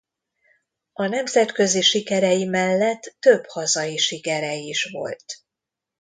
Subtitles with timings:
[0.93, 5.25] A nemzetközi sikerei mellett több hazai sikere is volt.